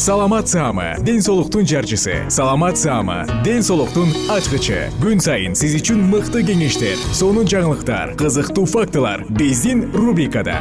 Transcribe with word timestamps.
саламат 0.00 0.48
саама 0.48 0.96
ден 1.04 1.20
соолуктун 1.20 1.66
жарчысы. 1.66 2.24
Саламат 2.30 2.78
саама 2.78 3.26
ден 3.44 3.60
соолуктун 3.62 4.08
ачкычы. 4.32 4.88
Күн 4.96 5.20
сайын 5.20 5.52
сиз 5.52 5.74
үчүн 5.76 6.00
мыкты 6.08 6.40
кеңештер 6.40 6.96
сонун 7.12 7.44
жаңылыктар 7.44 8.14
кызыктуу 8.16 8.64
фактылар 8.64 9.26
биздин 9.28 9.92
рубрикада. 9.92 10.56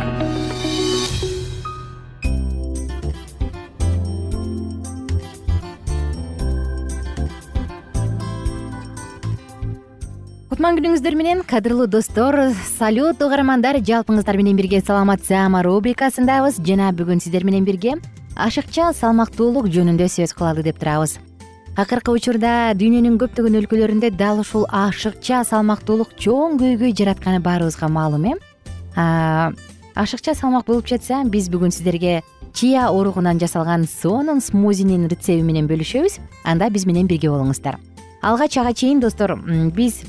Кутман 10.51 10.75
күнүңүздөр 10.75 11.15
менен 11.15 11.47
кадырлуу 11.47 11.87
достор 11.87 12.51
салют 12.75 13.23
угармандар 13.23 13.79
жалпыңыздар 13.79 14.35
менен 14.35 14.59
бирге 14.59 14.83
саламат 14.83 15.23
саама 15.23 15.63
рубрикасындабыз. 15.63 16.59
Жана 16.59 16.91
бүгүн 16.91 17.23
сиздер 17.23 17.47
менен 17.47 17.63
бирге 17.63 18.01
ашыкча 18.39 18.93
салмактуулук 18.95 19.67
жөнүндө 19.67 20.07
сөз 20.07 20.31
кылалы 20.37 20.63
деп 20.63 20.79
турабыз. 20.79 21.17
Акыркы 21.79 22.13
учурда 22.15 22.71
дүйнөнүн 22.79 23.17
көптөгөн 23.19 23.57
өлкөлөрүндө 23.59 24.13
дал 24.19 24.39
ушул 24.41 24.65
ашыкча 24.71 25.41
салмактуулук 25.47 26.15
чоң 26.19 26.57
көйгөй 26.61 26.95
жаратканы 26.95 27.41
баарыбызга 27.43 27.89
маалым 27.91 28.29
э? 28.31 28.35
Ашыкча 29.95 30.35
салмак 30.35 30.65
болуп 30.67 30.87
жатса 30.87 31.23
биз 31.25 31.49
бүгүн 31.51 31.71
сиздерге 31.75 32.21
чия 32.53 32.87
уругунан 32.89 33.39
жасалган 33.39 33.85
сонун 33.87 34.39
смузинин 34.41 35.07
рецепти 35.07 35.43
менен 35.43 35.67
бөлүшөбүз. 35.67 36.19
Анда 36.43 36.69
биз 36.69 36.85
менен 36.87 37.07
бирге 37.07 37.29
болуңуздар. 37.29 37.77
Алгач 38.21 38.57
ага 38.57 38.73
чейин 38.73 38.99
достор 38.99 39.35
биз 39.75 40.03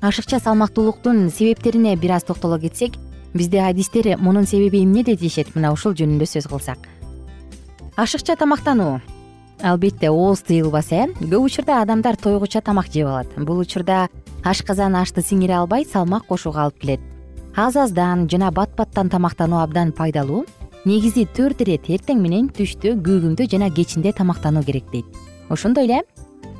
ашыкча 0.00 0.38
салмактуулуктун 0.38 1.30
себептерине 1.30 1.96
бир 1.96 2.12
аз 2.12 2.24
токтоло 2.24 2.58
кетсек 2.58 2.94
бизде 3.34 3.60
адистер 3.60 4.16
мунун 4.18 4.46
себеби 4.46 4.84
эмнеде 4.84 5.16
дешет 5.16 5.54
мына 5.54 5.72
ушул 5.72 5.92
жөнүндө 5.92 6.26
сөз 6.26 6.46
кылсак 6.48 6.97
ашыкча 7.98 8.36
тамактануу. 8.36 9.00
Албетте 9.60 10.08
ооз 10.10 10.44
тыйылбаса 10.46 10.94
э? 10.94 11.06
Көп 11.18 11.42
учурда 11.42 11.82
адамдар 11.82 12.14
тойгуча 12.14 12.60
тамак 12.62 12.86
жеп 12.94 13.08
алат. 13.08 13.26
Бул 13.36 13.58
учурда 13.58 14.06
ашказан 14.44 14.94
ашты 14.94 15.20
сиңире 15.20 15.56
албай 15.58 15.84
салмак 15.84 16.28
кошууга 16.28 16.62
алып 16.62 16.78
келет. 16.78 17.00
Аз 17.56 17.74
аздан 17.74 18.28
жана 18.30 18.52
бат 18.52 18.70
баттан 18.76 19.10
тамактануу 19.10 19.58
абдан 19.58 19.90
пайдалуу. 19.90 20.44
Негизи 20.84 21.26
төрт 21.26 21.60
ирет 21.66 21.90
эртең 21.90 22.22
менен 22.22 22.46
түштө 22.54 22.94
күүгүмдө 23.02 23.48
жана 23.50 23.68
кечинде 23.68 24.12
тамактануу 24.12 24.62
керек 24.62 24.86
дейт. 24.92 25.06
Ошондой 25.50 25.90
эле 25.90 26.04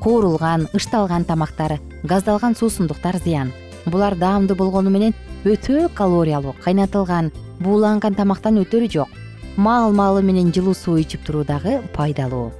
куурулган 0.02 0.66
ышталган 0.74 1.24
тамактар 1.24 1.78
газдалган 2.02 2.56
суусундуктар 2.56 3.22
зыян. 3.22 3.52
Булар 3.86 4.18
даамдуу 4.18 4.56
болгону 4.56 4.90
менен 4.90 5.14
өтө 5.44 5.86
калориялуу 5.94 6.56
кайнатылган 6.64 7.30
бууланган 7.60 8.18
тамактан 8.18 8.58
өтөрү 8.58 8.90
жок 8.90 9.08
маал 9.58 9.92
маалы 9.92 10.22
менен 10.22 10.52
жылуу 10.54 10.74
суу 10.74 10.96
ичип 11.02 11.24
туруу 11.26 11.44
дагы 11.44 11.82
пайдалуу. 11.92 12.52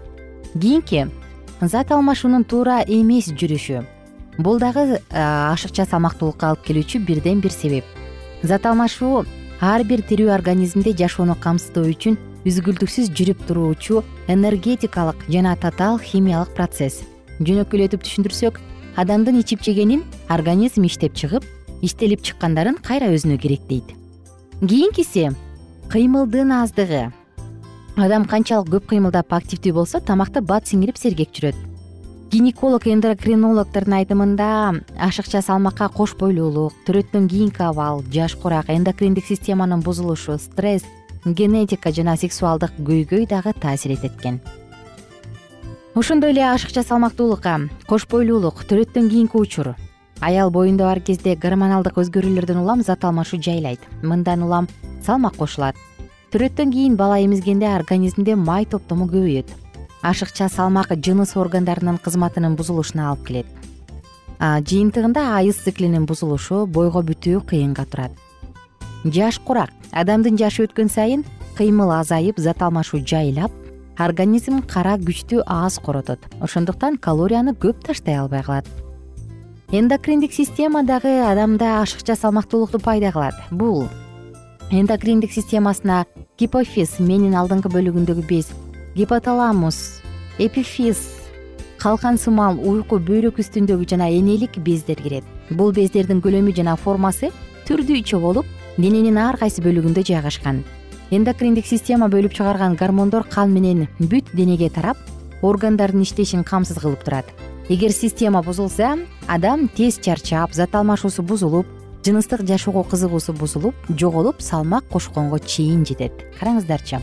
Кийинки 0.53 1.06
зат 1.60 1.92
алмашуунун 1.92 2.44
туура 2.44 2.82
эмес 2.82 3.31
жүрүшү. 3.31 3.84
Бул 4.38 4.59
дагы 4.59 4.98
ашыкча 5.14 5.86
салмактуулукка 5.86 6.50
алып 6.50 6.66
келүүчү 6.66 7.04
бирден 7.06 7.41
бир 7.41 7.54
себеп. 7.54 7.84
Зат 8.42 8.66
алмашуу 8.66 9.25
ар 9.60 9.84
бир 9.84 10.03
тирүү 10.03 10.34
организмде 10.34 10.92
жашоону 10.98 11.38
камсыздоо 11.38 11.86
үчүн 11.86 12.19
үзгүлтүксүз 12.47 13.15
жүрүп 13.15 13.47
туруучу 13.47 14.03
энергетикалык 14.26 15.22
жана 15.30 15.54
татаал 15.56 15.98
химиялык 16.03 16.54
процесс. 16.54 17.04
Жөнөкөйлөтүп 17.38 18.03
түшүндүрсөк 18.03 18.59
адамдын 18.98 19.38
ичип 19.38 19.62
жегенин 19.62 20.03
организм 20.30 20.86
иштеп 20.86 21.15
чыгып 21.15 21.47
иштелип 21.82 22.26
чыккандарын 22.26 22.82
кайра 22.82 23.12
өзүнө 23.15 23.38
керек 23.38 23.66
дейт. 23.70 23.94
Кийинкиси 24.59 25.30
кыймылдын 25.88 26.53
аздыгы. 26.53 27.09
Адам 27.97 28.26
канчалык 28.28 28.69
көп 28.75 28.91
кыймылдап 28.91 29.32
активдүү 29.32 29.72
болсо 29.72 30.00
тамакты 30.04 30.43
бат 30.44 30.69
сиңирип 30.69 31.00
сергек 31.00 31.32
жүрөт. 31.32 31.56
Гинеколог 32.28 32.84
эндокринологдордун 32.93 33.97
айтымында 33.97 34.48
ашыкча 35.00 35.41
салмакка 35.41 35.88
кош 35.88 36.12
бойлуулук 36.21 36.77
төрөттөн 36.84 37.25
кийинки 37.32 37.65
абал 37.65 38.03
жаш 38.12 38.37
курак 38.37 38.69
эндокриндик 38.69 39.25
системанын 39.25 39.81
бузулушу 39.81 40.37
стресс 40.37 40.84
генетика 41.25 41.91
жана 41.91 42.19
сексуалдык 42.21 42.77
көйгөй 42.77 43.25
дагы 43.27 43.54
таасир 43.56 43.97
этет 43.97 44.21
экен 44.21 44.43
ошондой 45.94 46.37
эле 46.37 46.44
ашыкча 46.53 46.84
салмактуулукка 46.84 47.60
кош 47.88 48.04
бойлуулук 48.06 48.60
төрөттөн 48.69 49.09
кийинки 49.09 49.41
учур 49.41 49.72
аял 50.20 50.50
боюнда 50.50 50.84
бар 50.84 51.00
кезде 51.00 51.36
гормоналдык 51.36 51.98
өзгөрүүлөрдөн 51.98 52.58
улам 52.58 52.82
зат 52.82 53.04
алмашуу 53.04 53.40
жайлайт. 53.40 53.80
Мындан 54.02 54.42
улам 54.42 54.68
салмак 55.04 55.36
кошулат. 55.36 55.76
Төрөттөн 56.32 56.72
кийин 56.72 56.96
бала 56.96 57.20
эмизгенде 57.22 57.68
организмде 57.70 58.34
май 58.36 58.66
топтому 58.66 59.06
көбөйөт. 59.06 59.48
Ашыкча 60.02 60.48
салмак 60.48 60.90
жыныс 60.92 61.36
органдарынын 61.36 61.98
кызматынын 61.98 62.56
бузулушуна 62.56 63.10
алып 63.10 63.26
келет. 63.26 63.46
Жыйынтыгында 64.38 65.34
айыз 65.38 65.62
циклинин 65.65 66.06
бузулушу 66.06 66.66
бойго 66.66 67.03
бүтүү 67.03 67.44
кыйынга 67.47 67.86
турат. 67.86 68.12
Жаш 69.04 69.38
курак. 69.38 69.71
Адамдын 69.92 70.36
жашы 70.38 70.66
өткөн 70.66 70.91
сайын 70.91 71.24
кыймыл 71.56 71.91
азайып 71.94 72.38
зат 72.38 72.62
алмашуу 72.62 73.00
жайлап 73.00 73.50
организм 73.98 74.60
кара 74.62 74.98
күчтү 74.98 75.42
аз 75.47 75.78
коротот. 75.78 76.21
Ошондуктан 76.41 76.98
калорияны 76.98 77.54
көп 77.54 77.82
таштай 77.86 78.18
албай 78.18 78.42
калат 78.42 78.66
эндокриндик 79.70 80.32
система 80.32 80.82
дагы 80.82 81.20
адамда 81.20 81.82
ашыкча 81.82 82.16
салмактуулукту 82.16 82.78
пайда 82.78 83.12
кылат. 83.12 83.34
Бул 83.50 83.86
эндокриндик 84.70 85.30
системасына 85.30 86.06
гипофиз 86.38 86.97
мээнин 86.98 87.36
алдыңкы 87.36 87.68
бөлүгүндөгү 87.68 88.24
без 88.24 88.48
гипоталамус 88.97 90.00
эпифиз 90.38 91.03
калкан 91.76 92.16
сымал 92.16 92.56
уйку 92.56 92.97
бөйрөк 92.97 93.42
үстүндөгү 93.44 93.84
жана 93.91 94.09
энелик 94.09 94.56
бездер 94.56 94.97
кирет. 94.97 95.24
Бул 95.50 95.72
бездердин 95.76 96.22
көлөмү 96.24 96.56
жана 96.56 96.76
формасы 96.76 97.28
түрдүүчө 97.68 98.22
болуп 98.24 98.47
дененин 98.78 99.21
ар 99.21 99.36
кайсы 99.36 99.60
бөлүгүндө 99.60 100.00
жайгашкан. 100.00 100.64
Эндокриндик 101.10 101.66
система 101.66 102.09
бөлүп 102.09 102.32
чыгарган 102.32 102.80
гормондор 102.80 103.28
кан 103.28 103.53
менен 103.53 103.84
бүт 104.00 104.32
денеге 104.32 104.71
тарап 104.71 104.97
органдардын 105.42 106.09
иштешин 106.09 106.41
камсыз 106.42 106.80
кылып 106.80 107.04
турат 107.04 107.47
эгер 107.68 107.92
система 107.92 108.42
бузулса 108.42 108.97
адам 109.26 109.68
тез 109.68 109.98
чарчап 110.00 110.54
зат 110.54 110.74
алмашуусу 110.74 111.22
бузулуп 111.22 111.66
жыныстык 112.04 112.47
жашоого 112.48 112.82
кызыгуусу 112.82 113.34
бузулуп 113.34 113.74
жоголуп 113.91 114.41
салмак 114.41 114.88
кошконго 114.88 115.38
чейин 115.38 115.84
жетет. 115.84 116.12
Караңыздарчы. 116.41 117.03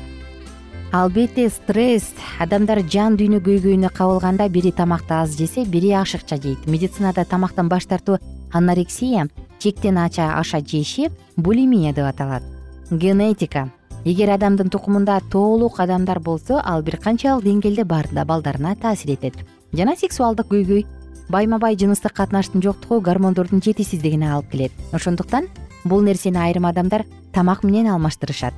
Албетте 0.91 1.49
стресс 1.49 2.09
адамдар 2.39 2.81
жан 2.81 3.13
дүйнө 3.13 3.43
көйгөйүнө 3.45 3.91
кабылганда 3.93 4.49
бири 4.49 4.71
тамакты 4.71 5.13
аз 5.13 5.37
жесе 5.37 5.65
бири 5.65 5.91
ашыкча 5.93 6.41
жейт. 6.41 6.65
Медицинада 6.65 7.25
тамактан 7.25 7.69
баш 7.69 7.85
тартуу 7.85 8.17
анорексия 8.51 9.27
чектен 9.59 9.99
ача 9.99 10.33
аша 10.39 10.61
жеши 10.65 11.11
булимия 11.37 11.93
деп 11.93 12.09
аталат. 12.09 12.43
Генетика. 12.89 13.69
Эгер 14.03 14.31
адамдын 14.33 14.69
тукумунда 14.69 15.19
тоолук 15.31 15.79
адамдар 15.79 16.19
болсо 16.19 16.59
ал 16.63 16.81
бир 16.81 16.97
канчалык 16.97 17.45
деңгээлде 17.45 17.85
балдарына 17.85 18.75
таасир 18.75 19.13
этет 19.13 19.35
жана 19.75 19.95
сексуалдык 19.95 20.47
көйгөй 20.51 20.85
байма 21.29 21.59
бай 21.59 21.77
жыныстык 21.77 22.13
катнаштын 22.13 22.61
жоктугу 22.61 23.01
гормондордун 23.01 23.61
жетишсиздигине 23.61 24.31
алып 24.33 24.51
келет. 24.51 24.71
Ошондуктан 24.93 25.47
бул 25.83 26.01
нерсени 26.01 26.37
айрым 26.37 26.65
адамдар 26.65 27.05
тамак 27.33 27.63
менен 27.63 27.91
алмаштырышат. 27.93 28.53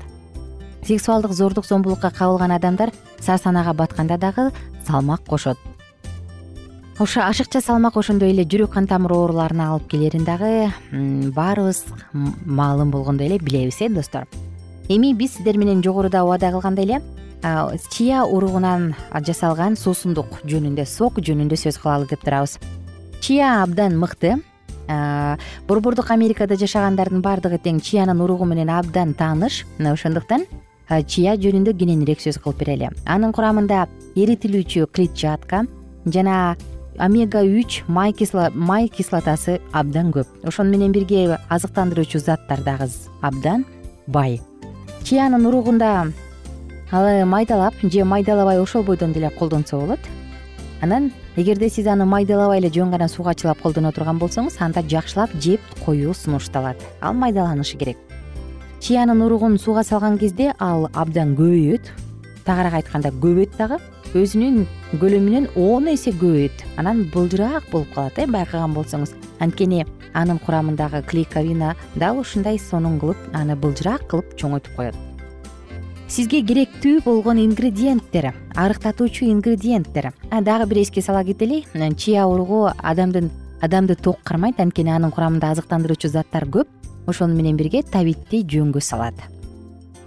Сексуалдык 0.88 1.32
зордук 1.32 1.66
зомбулукка 1.66 2.12
кабылган 2.12 2.52
адамдар 2.52 2.92
сар 3.20 3.40
санаага 3.40 3.74
батканда 3.74 4.18
дагы 4.18 4.52
салмак 4.88 5.24
кошот. 5.26 5.58
Ошо 7.00 7.22
ашыкча 7.22 7.62
салмак 7.62 7.98
ошондой 7.98 8.32
эле 8.32 8.44
жүрөк 8.44 8.74
кан 8.74 8.88
тамыр 8.88 9.14
ооруларына 9.14 9.72
алып 9.74 9.88
келерин 9.92 10.24
дагы 10.26 10.72
баарыбыз 10.92 11.84
маалым 12.46 12.92
болгондой 12.92 13.28
эле 13.28 13.38
билебиз 13.38 13.82
э 13.82 13.90
достор. 13.90 14.28
Эми 14.90 15.14
биз 15.14 15.36
сиздер 15.36 15.58
менен 15.58 15.84
жогоруда 15.84 16.24
убада 16.24 16.52
кылгандай 16.52 16.86
эле 16.86 17.02
чия 17.42 18.24
уругунан 18.26 18.96
жасалган 19.14 19.76
суусундук 19.76 20.42
жөнүндө 20.46 20.86
сок 20.86 21.20
жөнүндө 21.20 21.56
сөз 21.56 21.78
кылалы 21.82 22.08
деп 22.10 22.24
турабыз. 22.26 22.58
Чия 23.22 23.64
абдан 23.64 23.98
мыкты. 23.98 24.38
Борбордук 25.68 26.12
америкада 26.12 26.56
жашагандардын 26.56 27.22
баардыгы 27.22 27.60
тең 27.60 27.82
чиянын 27.84 28.22
уругу 28.22 28.46
менен 28.46 28.70
абдан 28.70 29.14
тааныш. 29.14 29.66
Мына 29.78 29.94
ошондуктан 29.94 30.46
чия 30.88 31.36
жөнүндө 31.36 31.76
кененирээк 31.78 32.22
сөз 32.24 32.40
кылып 32.42 32.64
берели. 32.64 32.90
Анын 33.06 33.34
курамында 33.36 33.88
эритилүүчү 34.16 34.88
клетчатка 34.88 35.66
жана 36.06 36.56
омега 36.98 37.44
үч 37.44 37.84
май 37.88 38.14
кислотасы 38.14 39.60
абдан 39.74 40.14
көп. 40.16 40.28
Ошону 40.48 40.72
менен 40.72 40.92
бирге 40.92 41.38
азыктандыруучу 41.50 42.20
заттар 42.20 42.64
дагы 42.64 42.88
абдан 43.22 43.66
бай. 44.08 44.40
Чиянын 45.04 45.46
уругунда 45.46 46.08
ал 46.92 47.26
майдалап 47.26 47.74
же 47.82 48.04
майдалабай 48.04 48.62
ошол 48.62 48.84
бойдон 48.84 49.14
деле 49.14 49.30
колдонсо 49.30 49.78
болот. 49.78 50.00
Анан 50.82 51.12
эгерде 51.36 51.70
сиз 51.70 51.88
аны 51.88 52.06
майдалабай 52.06 52.60
эле 52.60 52.70
жөн 52.70 52.92
гана 52.92 53.08
сууга 53.08 53.34
чылап 53.34 53.60
колдоно 53.62 53.92
турган 53.92 54.20
болсоңуз 54.20 54.58
анда 54.60 54.82
жакшылап 54.82 55.30
жеп 55.42 55.62
коюу 55.86 56.14
сунушталат. 56.14 56.78
Ал 57.02 57.14
майдаланышы 57.14 57.78
керек. 57.78 57.98
Чиянын 58.80 59.22
уругун 59.22 59.60
сууга 59.60 59.84
салган 59.84 60.18
кезде 60.18 60.54
ал 60.60 60.90
абдан 60.94 61.36
көбөйөт. 61.36 61.92
Тагыраак 62.46 62.74
айтканда 62.74 63.10
көбөйт 63.10 63.58
дагы. 63.58 63.82
Өзүнүн 64.14 64.66
көлөмүнөн 65.02 65.50
он 65.58 65.90
эсе 65.92 66.12
көбөйөт 66.12 66.64
анан 66.78 67.10
былжыраак 67.14 67.68
болуп 67.72 67.94
калат 67.94 68.18
э 68.20 68.28
байкаган 68.28 68.74
болсоңуз. 68.74 69.12
Анткени 69.40 69.86
анын 70.14 70.40
курамындагы 70.40 71.02
клейковина 71.04 71.76
дал 71.96 72.20
ушундай 72.20 72.60
сонун 72.60 73.00
кылып 73.00 73.18
аны 73.34 73.56
былжыраак 73.56 74.08
кылып 74.08 74.38
чоңойтуп 74.38 74.76
коет 74.76 74.96
сизге 76.08 76.40
керектүү 76.42 77.02
болгон 77.04 77.40
ингредиенттер 77.42 78.32
арыктатуучу 78.56 79.26
ингредиенттер 79.28 80.14
дагы 80.42 80.66
бир 80.66 80.82
эске 80.82 81.02
сала 81.02 81.24
кетели. 81.24 81.66
Чия 81.98 82.26
уругу 82.26 82.70
адамдын 82.78 83.30
адамды 83.62 83.96
ток 83.96 84.22
кармайт 84.24 84.60
анткени 84.60 84.90
анын 84.90 85.12
курамында 85.12 85.52
азыктандыруучу 85.52 86.08
заттар 86.08 86.46
көп. 86.46 86.68
Ошону 87.08 87.36
менен 87.36 87.58
бирге 87.58 87.84
табитти 87.84 88.44
жөнгө 88.44 88.82
салат. 88.82 89.16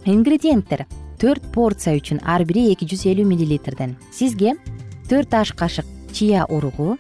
Ингредиенттер 0.05 0.87
төрт 1.21 1.53
порция 1.53 1.97
үчүн 1.97 2.21
ар 2.25 2.45
бири 2.45 2.73
эки 2.73 2.89
жүз 2.89 3.07
элүү 3.13 3.27
миллилитрден. 3.29 3.97
Сизге 4.13 4.57
төрт 5.09 5.35
аш 5.35 5.53
кашык 5.53 5.87
чия 6.13 6.47
уругу 6.49 6.97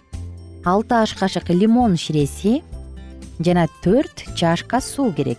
алты 0.64 0.94
аш 0.94 1.14
кашык 1.14 1.48
лимон 1.48 1.96
ширеси 1.96 2.62
жана 3.38 3.66
төрт 3.82 4.24
чашка 4.36 4.80
суу 4.80 5.12
керек 5.12 5.38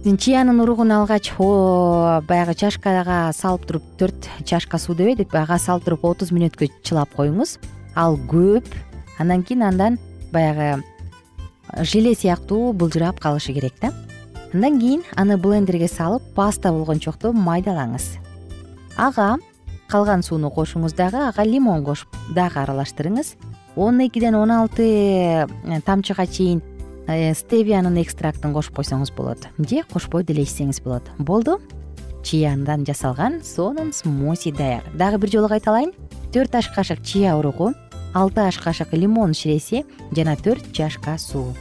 чиянын 0.00 0.60
уругун 0.62 0.92
алгач 0.96 1.28
баягы 1.36 2.54
чашкага 2.56 3.32
салып 3.36 3.66
туруп 3.68 3.84
төрт 4.00 4.28
чашка 4.48 4.78
суу 4.78 4.94
дебедикпи 4.96 5.36
ага 5.36 5.58
салып 5.60 5.84
туруп 5.84 6.04
отуз 6.08 6.32
мүнөткө 6.32 6.70
чылап 6.82 7.12
коюңуз. 7.12 7.58
Ал 7.94 8.16
көп 8.16 8.64
андан 9.18 9.42
кийин 9.44 9.62
андан 9.62 9.98
баягы 10.32 10.82
желе 11.84 12.14
сыяктуу 12.14 12.72
былжырап 12.72 13.20
калышы 13.20 13.52
керек 13.52 13.74
да. 13.82 13.92
Андан 14.54 14.80
кийин 14.80 15.04
аны 15.16 15.36
блендерге 15.36 15.88
салып 15.88 16.32
паста 16.34 16.72
болгончокто 16.72 17.34
майдалаңыз. 17.36 18.16
Ага 18.96 19.36
калган 19.88 20.22
сууну 20.22 20.48
кошуңуз 20.48 20.96
дагы 20.96 21.28
ага 21.28 21.44
лимон 21.44 21.84
кошуп 21.84 22.16
дагы 22.32 22.64
аралаштырыңыз. 22.64 23.36
Он 23.76 24.00
экиден 24.00 24.34
он 24.34 24.50
алты 24.50 25.46
тамчыга 25.84 26.26
чейин 26.26 26.62
Э, 26.62 26.69
стевиянын 27.34 27.98
экстрактын 28.02 28.54
кошуп 28.54 28.78
койсоңуз 28.78 29.12
болот. 29.16 29.48
Же 29.58 29.82
кошпой 29.92 30.24
деле 30.24 30.42
ичсеңиз 30.42 30.82
болот. 30.84 31.02
Болду. 31.18 31.60
Чияндан 32.24 32.84
жасалган 32.84 33.40
сонун 33.42 33.92
смузи 33.92 34.52
даяр. 34.52 34.82
Дагы 34.94 35.18
бир 35.18 35.30
жолу 35.30 35.48
кайталайын 35.48 35.92
төрт 36.32 36.54
аш 36.54 36.68
кашык 36.74 37.02
чия 37.02 37.34
уругу 37.36 37.72
алты 38.14 38.40
аш 38.40 38.58
кашык 38.58 38.92
лимон 38.92 39.34
ширеси 39.34 39.84
жана 40.12 40.36
төрт 40.36 40.72
чашка 40.72 41.16
суу. 41.18 41.54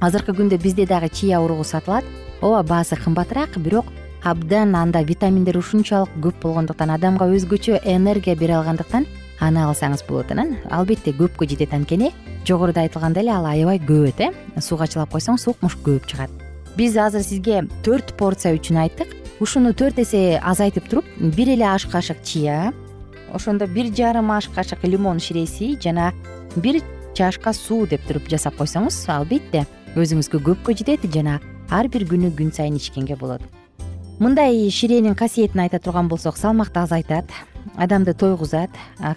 Азыркы 0.00 0.32
күндө 0.32 0.58
бизде 0.62 0.86
дагы 0.86 1.08
чия 1.08 1.40
уругу 1.40 1.64
сатылат. 1.64 2.04
Ооба 2.40 2.62
баасы 2.68 2.96
кымбатыраак 2.96 3.56
бирок 3.56 3.86
абдан 4.22 4.74
анда 4.76 5.02
витаминдер 5.02 5.56
ушунчалык 5.56 6.10
көп 6.20 6.42
болгондуктан 6.42 6.90
адамга 6.90 7.28
өзгөчө 7.30 7.80
энергия 7.84 8.36
бере 8.36 8.56
алгандыктан 8.58 9.06
аны 9.40 9.62
алсаңыз 9.66 10.06
болот 10.08 10.30
анан 10.32 10.56
албетте 10.70 11.12
көпкө 11.16 11.48
жетет 11.48 11.74
анткени 11.74 12.12
жогоруда 12.46 12.86
айтылгандай 12.86 13.24
эле 13.24 13.32
ал 13.34 13.46
аябай 13.46 13.78
көбөт 13.78 14.20
э. 14.20 14.32
Сууга 14.60 14.86
чылап 14.86 15.12
койсоң 15.12 15.36
укмуш 15.46 15.76
көп 15.84 16.06
чыгат. 16.06 16.30
Биз 16.76 16.96
азыр 16.96 17.22
сизге 17.22 17.64
төрт 17.82 18.16
порция 18.16 18.54
үчүн 18.56 18.82
айттык. 18.84 19.14
Ушуну 19.40 19.74
төрт 19.74 19.98
эсе 20.00 20.40
азайтып 20.42 20.88
туруп 20.88 21.04
бир 21.20 21.48
эле 21.52 21.66
аш 21.68 21.86
кашык 21.86 22.22
чия 22.22 22.72
ошондо 23.32 23.66
бир 23.66 23.92
жарым 23.94 24.30
аш 24.32 24.48
кашык 24.48 24.84
лимон 24.84 25.20
ширеси 25.20 25.76
жана 25.82 26.12
бир 26.56 26.80
чашка 27.14 27.52
суу 27.52 27.86
деп 27.86 28.06
туруп 28.08 28.30
жасап 28.32 28.56
койсоңуз 28.56 28.96
албетте 29.12 29.66
өзүңүзгө 29.96 30.40
көпкө 30.48 30.76
жетет 30.80 31.06
жана 31.12 31.40
ар 31.70 31.88
бир 31.88 32.06
күнү 32.08 32.32
күн 32.38 32.52
сайын 32.56 32.80
ичкенге 32.80 33.16
болот 33.20 33.42
мындай 34.18 34.70
ширенин 34.70 35.14
касиетин 35.14 35.60
айта 35.60 35.78
турган 35.78 36.08
болсок 36.08 36.36
салмакты 36.36 36.80
азайтат. 36.80 37.30
Адамды 37.76 38.14
тойгузат. 38.14 38.70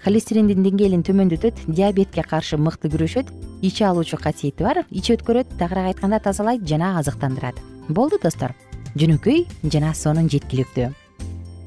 Холестериндин 0.04 0.64
деңгээлин 0.64 1.04
төмөндөтөт. 1.08 1.66
Диабетке 1.68 2.24
каршы 2.24 2.58
мыкты 2.58 2.90
күрөшөт. 2.90 3.30
Иче 3.62 3.86
алуучу 3.86 4.18
касиети 4.18 4.64
бар. 4.64 4.84
Ичи 4.92 5.14
өткөрөт. 5.16 5.58
Тагыраак 5.60 5.94
айтканда 5.94 6.20
тазалайт 6.20 6.68
жана 6.68 6.98
азыктандырат. 7.00 7.56
Болду 7.88 8.20
достор. 8.22 8.56
Жөнөкөй 8.96 9.46
жана 9.64 9.94
сонун 9.94 10.30
жеткиликтүү. 10.30 10.90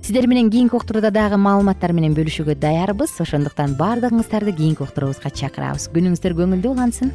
Сиздер 0.02 0.26
менен 0.26 0.50
кийинки 0.50 0.74
уктурууда 0.74 1.12
дагы 1.14 1.38
маалыматтар 1.38 1.92
менен 1.94 2.16
бөлүшүүгө 2.18 2.58
даярбыз. 2.58 3.14
Ошондуктан 3.22 3.76
баардыгыңыздарды 3.78 4.56
кийинки 4.58 4.82
уктуруубузга 4.82 5.30
чакырабыз. 5.30 5.86
Күнүңүздөр 5.94 6.34
көңүлдүү 6.40 6.74
улансын 6.74 7.14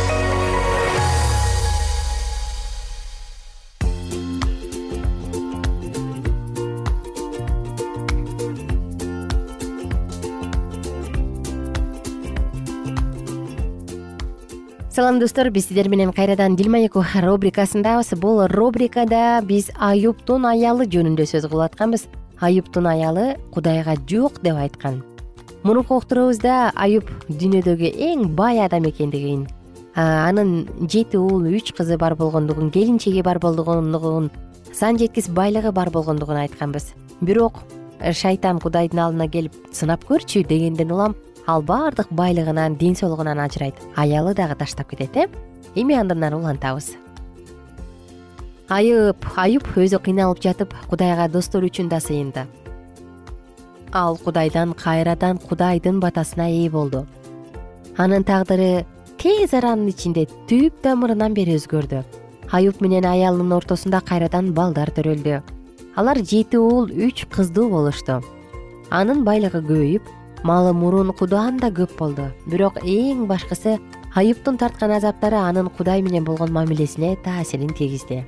салам 15.01 15.19
достор. 15.19 15.49
Биз 15.49 15.65
сиздер 15.65 15.89
менен 15.89 16.13
кайрадан 16.13 16.55
дил 16.55 16.69
маек 16.69 16.93
рубрикасындабыз 16.95 18.13
бул 18.19 18.45
рубрикада 18.45 19.41
биз 19.41 19.71
аюптун 19.79 20.45
аялы 20.45 20.85
жөнүндө 20.85 21.25
сөз 21.25 21.47
кылып 21.49 21.71
атканбыз. 21.71 22.03
Аюптун 22.39 22.85
аялы 22.85 23.37
кудайга 23.51 23.95
жок 24.05 24.37
деп 24.43 24.59
айткан. 24.61 25.01
Мурунку 25.63 25.97
уктуруубузда 25.97 26.69
аюп 26.75 27.09
дүйнөдөгү 27.29 27.89
эң 27.97 28.27
бай 28.37 28.61
адам 28.61 28.85
экендигин 28.91 29.47
анын 29.95 30.67
жети 30.85 31.17
уулу 31.17 31.49
үч 31.49 31.73
кызы 31.73 31.97
бар 31.97 32.13
болгондугун 32.13 32.69
келинчеги 32.69 33.23
бар 33.25 33.39
болгондугун 33.39 34.29
сан 34.71 35.01
жеткис 35.01 35.29
байлыгы 35.29 35.71
бар 35.71 35.89
болгондугун 35.89 36.43
айтканбыз. 36.45 36.93
Бирок 37.21 37.63
шайтан 38.13 38.59
кудайдын 38.59 38.99
алдына 38.99 39.27
келип 39.27 39.57
сынап 39.73 40.05
көрчү 40.05 40.45
дегенден 40.45 40.91
улам 40.91 41.15
ал 41.51 41.61
баардык 41.61 42.07
байлыгынан 42.11 42.77
ден 42.77 42.95
соолугунан 42.95 43.39
ажырайт. 43.39 43.75
Аялы 43.95 44.33
дагы 44.33 44.55
таштап 44.55 44.87
кетет 44.89 45.15
э? 45.17 45.27
Эми 45.75 45.95
андан 45.95 46.19
нары 46.19 46.37
улантабыз. 46.37 46.95
Айып 48.69 49.25
аюп 49.35 49.67
өзү 49.75 49.99
кыйналып 49.99 50.39
жатып 50.39 50.73
кудайга 50.89 51.27
достор 51.27 51.63
үчүн 51.67 51.89
да 51.89 51.99
сыйынды. 51.99 52.45
Ал 53.91 54.17
кудайдан 54.17 54.73
кайрадан 54.73 55.37
кудайдын 55.37 55.99
батасына 55.99 56.47
ээ 56.47 56.69
болду. 56.69 57.05
Анын 57.97 58.23
тагдыры 58.23 58.85
тез 59.19 59.53
аранын 59.53 59.91
ичинде 59.91 60.27
түп 60.47 60.79
тамырынан 60.83 61.35
бери 61.35 61.57
өзгөрдү. 61.59 62.05
Аюп 62.51 62.79
менен 62.79 63.05
аялынын 63.05 63.57
ортосунда 63.57 63.99
кайрадан 63.99 64.53
балдар 64.53 64.91
төрөлдү. 64.95 65.41
Алар 65.99 66.17
жети 66.23 66.55
уул 66.55 66.87
үч 66.87 67.25
кыздуу 67.27 67.67
болушту. 67.69 68.21
Анын 68.89 69.25
байлыгы 69.27 69.59
көбөйүп 69.59 70.07
малы 70.43 70.73
мурункудан 70.73 71.57
да 71.57 71.69
көп 71.69 71.97
болду. 71.97 72.31
Бирок 72.45 72.77
эң 72.83 73.25
башкысы 73.27 73.79
аюптун 74.15 74.57
тарткан 74.57 74.91
азаптары 74.97 75.37
анын 75.37 75.69
кудай 75.69 76.01
менен 76.01 76.23
болгон 76.23 76.51
мамилесине 76.51 77.15
таасирин 77.23 77.73
тийгизди 77.73 78.23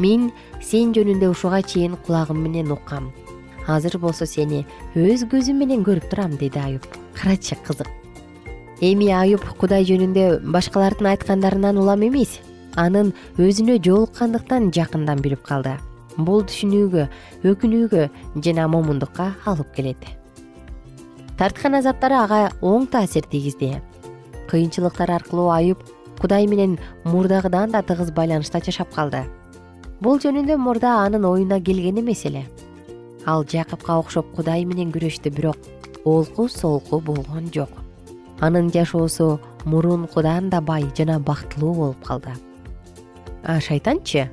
мен 0.00 0.30
сен 0.64 0.94
жөнүндө 0.96 1.30
ушуга 1.30 1.60
чейин 1.62 1.96
кулагым 2.06 2.40
менен 2.42 2.72
уккам. 2.72 3.10
Азыр 3.68 3.98
болсо 4.02 4.26
сени 4.26 4.64
өз 4.96 5.26
көзүм 5.30 5.60
менен 5.62 5.84
көрүп 5.84 6.08
турам 6.10 6.36
деди 6.40 6.58
аюп 6.58 6.86
карачы 7.14 7.56
кызык. 7.66 7.88
Эми 8.80 9.10
аюп 9.12 9.44
кудай 9.60 9.84
жөнүндө 9.84 10.40
башкалардын 10.54 11.10
айткандарынан 11.12 11.78
улам 11.78 12.06
эмес. 12.08 12.38
Анын 12.76 13.12
өзүнө 13.36 13.76
жолуккандыктан 13.84 14.70
жакындан 14.72 15.20
билип 15.20 15.44
калды. 15.44 15.76
Бул 16.16 16.42
түшүнүүгө 16.48 17.06
өкүнүүгө 17.52 18.08
жана 18.44 18.66
момундукка 18.72 19.34
алып 19.44 19.76
келет 19.76 20.19
тарткан 21.40 21.78
азаптары 21.78 22.18
ага 22.20 22.38
оң 22.60 22.84
таасир 22.92 23.24
тийгизди. 23.24 23.70
Кыйынчылыктар 24.50 25.08
аркылуу 25.14 25.48
аюп 25.48 25.80
кудай 26.20 26.44
менен 26.46 26.74
мурдагыдан 27.04 27.72
да 27.72 27.80
тыгыз 27.80 28.10
байланышта 28.12 28.60
жашап 28.60 28.92
калды. 28.92 29.22
Бул 30.04 30.20
жөнүндө 30.20 30.58
мурда 30.60 30.98
анын 31.06 31.24
оюна 31.24 31.56
келген 31.60 32.02
эмес 32.02 32.26
эле. 32.28 32.44
Ал 33.24 33.46
жакыпка 33.48 33.96
окшоп 34.02 34.28
кудай 34.36 34.66
менен 34.68 34.92
күрөштү 34.92 35.32
бирок 35.32 35.56
олку 36.04 36.48
солку 36.48 37.00
болгон 37.00 37.48
жок. 37.54 37.72
Анын 38.40 38.68
жашоосу 38.68 39.40
мурункудан 39.64 40.50
да 40.50 40.60
бай 40.60 40.84
жана 40.96 41.18
бактылуу 41.20 41.74
болуп 41.74 42.04
калды. 42.04 42.36
А 43.44 43.60
шайтанчы 43.60 44.28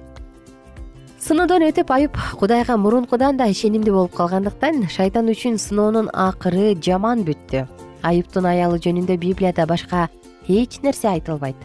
сыноодон 1.27 1.65
өтүп 1.65 1.89
аюп 1.91 2.17
кудайга 2.39 2.77
мурункудан 2.79 3.36
да 3.36 3.50
ишенимдүү 3.51 3.91
болуп 3.91 4.13
калгандыктан 4.15 4.86
шайтан 4.88 5.27
үчүн 5.34 5.57
сыноонун 5.60 6.05
акыры 6.13 6.69
жаман 6.79 7.25
бүттү 7.27 7.65
аюптун 8.07 8.48
аялы 8.48 8.79
жөнүндө 8.86 9.17
библияда 9.19 9.65
башка 9.67 10.05
эч 10.48 10.77
нерсе 10.86 11.10
айтылбайт. 11.10 11.57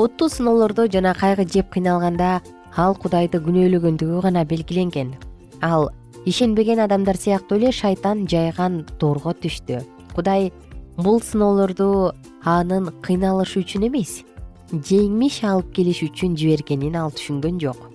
Оттуу 0.00 0.30
сыноолордо 0.32 0.86
жана 0.88 1.12
кайгы 1.12 1.44
жеп 1.44 1.68
кыйналганда 1.74 2.40
ал 2.72 2.96
кудайды 2.96 3.42
күнөөлөгөндүгү 3.44 4.22
гана 4.24 4.46
белгиленген. 4.48 5.12
Ал 5.60 5.90
ишенбеген 6.24 6.80
адамдар 6.80 7.20
сыяктуу 7.20 7.60
эле 7.60 7.70
шайтан 7.70 8.24
жайган 8.24 8.86
торго 8.98 9.36
түштү. 9.36 9.84
Кудай 10.16 10.54
бул 10.96 11.20
сыноолорду 11.20 12.14
анын 12.48 12.94
кыйналышы 13.04 13.60
үчүн 13.60 13.90
эмес 13.92 14.22
жеңиш 14.70 15.42
алып 15.44 15.72
келиш 15.74 16.04
үчүн 16.06 16.36
жибергенин 16.38 16.94
ал 16.96 17.10
түшүнгөн 17.10 17.58
жок 17.58 17.89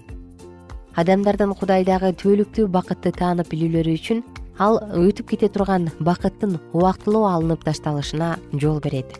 адамдардын 0.95 1.51
кудайдагы 1.59 2.13
түбөлүктүү 2.21 2.69
бакытты 2.71 3.11
таанып 3.11 3.49
билүүлөрү 3.51 3.95
үчүн 3.97 4.21
ал 4.63 4.77
өтүп 4.95 5.33
кете 5.33 5.49
турган 5.51 5.89
бакыттын 5.99 6.53
убактылуу 6.71 7.25
алынып 7.27 7.65
ташталышына 7.67 8.29
жол 8.63 8.79
берет. 8.79 9.11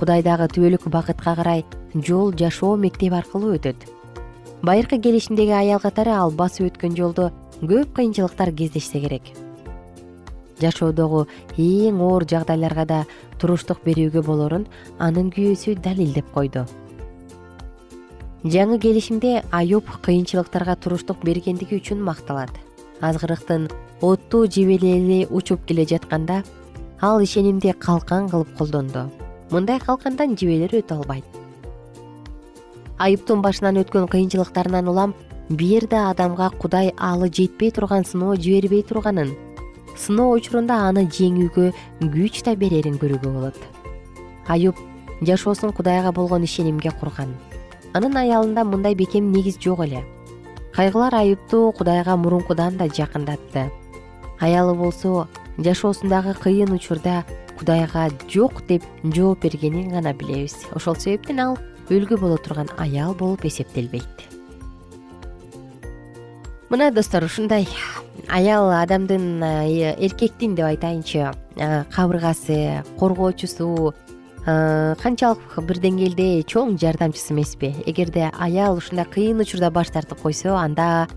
Кудайдагы 0.00 0.48
түбөлүк 0.56 0.88
бакытка 0.90 1.36
карай 1.38 1.62
жол 1.94 2.34
жашоо 2.34 2.74
мектеби 2.76 3.14
аркылуу 3.14 3.54
өтөт. 3.60 3.86
Байыркы 4.62 4.98
келишимдеги 4.98 5.54
аял 5.54 5.78
катары 5.78 6.10
ал 6.10 6.34
басып 6.34 6.72
өткөн 6.72 6.98
жолдо 6.98 7.30
көп 7.62 7.94
кыйынчылыктар 7.94 8.50
кездешсе 8.50 8.98
керек. 8.98 9.30
Жашоодогу 10.58 11.28
эң 11.54 12.02
оор 12.02 12.26
жагдайларга 12.26 12.84
да 12.90 13.00
туруштук 13.38 13.86
берүүгө 13.86 14.26
болорун 14.26 14.66
анын 14.98 15.30
күйөөсү 15.30 15.78
далилдеп 15.78 16.34
койду 16.34 16.66
жаңы 18.44 18.78
келишимде 18.78 19.42
аюп 19.50 19.88
кыйынчылыктарга 20.02 20.76
туруштук 20.76 21.24
бергендиги 21.26 21.80
үчүн 21.80 22.02
макталат. 22.06 22.52
Азгырыктын 23.00 23.68
оттуу 24.00 24.46
жебелери 24.46 25.26
учуп 25.30 25.64
келе 25.66 25.84
жатканда 25.86 26.44
ал 27.00 27.22
ишенимди 27.22 27.72
калкан 27.72 28.28
кылып 28.28 28.54
колдонду 28.58 29.08
мындай 29.50 29.80
калкандан 29.80 30.36
жебелер 30.36 30.70
өтө 30.70 31.00
албайт. 31.00 31.24
Аюптун 32.98 33.42
башынан 33.42 33.80
өткөн 33.82 34.06
кыйынчылыктарынан 34.10 34.88
улам 34.88 35.14
бир 35.48 35.88
да 35.88 36.10
адамга 36.10 36.50
кудай 36.50 36.92
алы 36.96 37.30
жетпей 37.30 37.70
турган 37.70 38.04
сыноо 38.04 38.36
жибербей 38.36 38.82
турганын. 38.82 39.34
Сыноо 39.96 40.30
учурунда 40.36 40.84
аны 40.86 41.08
жеңүүгө 41.10 41.72
күч 42.02 42.44
да 42.44 42.54
берерин 42.54 42.98
көрүүгө 42.98 43.34
болот. 43.34 43.58
Аюп 44.46 44.76
жашоосун 45.22 45.72
кудайга 45.72 46.12
болгон 46.12 46.44
ишенимге 46.44 46.90
курган 46.90 47.34
анын 47.94 48.16
аялында 48.16 48.64
мындай 48.64 48.94
бекем 48.94 49.32
негиз 49.32 49.58
жок 49.60 49.80
эле. 49.86 50.04
Кайгылар 50.74 51.14
айыпту 51.14 51.72
кудайга 51.76 52.16
мурункудан 52.16 52.76
да 52.76 52.88
жакындатты. 52.88 53.70
Аялы 54.40 54.74
болсо 54.74 55.28
жашоосундагы 55.58 56.34
кыйын 56.34 56.72
учурда 56.72 57.24
кудайга 57.58 58.08
жок 58.28 58.66
деп 58.66 58.82
жооп 59.02 59.42
бергенин 59.42 59.90
гана 59.90 60.12
билебиз. 60.14 60.56
Ошол 60.74 60.96
себептен 60.96 61.40
ал 61.40 61.58
үлгү 61.88 62.18
боло 62.20 62.36
турган 62.36 62.68
аял 62.78 63.14
болуп 63.14 63.44
эсептелбейт. 63.44 64.28
Мына 66.68 66.90
достор 66.92 67.24
ушундай 67.24 67.66
аял 68.28 68.70
адамдын 68.70 69.42
э, 69.42 69.94
эркектин 70.04 70.54
деп 70.54 70.66
айтайынчы 70.66 71.32
э, 71.56 71.84
кабыргасы 71.94 72.84
коргоочусу 72.98 73.94
канчалык 74.48 75.58
бир 75.68 75.80
деңгээлде 75.82 76.42
чоң 76.48 76.78
жардамчысы 76.80 77.34
эмеспи. 77.34 77.74
Эгерде 77.86 78.30
аял 78.32 78.78
ушундай 78.78 79.04
кыйын 79.04 79.42
учурда 79.44 79.70
баш 79.70 79.90
тартып 79.92 80.22
койсо 80.22 80.54
анда 80.56 81.08